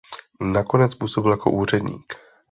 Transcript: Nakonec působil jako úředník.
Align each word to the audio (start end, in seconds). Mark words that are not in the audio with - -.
Nakonec 0.39 0.95
působil 0.95 1.31
jako 1.31 1.51
úředník. 1.51 2.13